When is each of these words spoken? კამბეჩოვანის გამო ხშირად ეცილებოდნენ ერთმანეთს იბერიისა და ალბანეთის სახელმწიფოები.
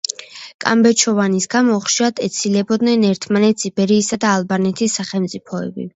კამბეჩოვანის 0.63 1.47
გამო 1.55 1.75
ხშირად 1.83 2.21
ეცილებოდნენ 2.29 3.05
ერთმანეთს 3.11 3.69
იბერიისა 3.73 4.23
და 4.25 4.33
ალბანეთის 4.39 5.01
სახელმწიფოები. 5.03 5.89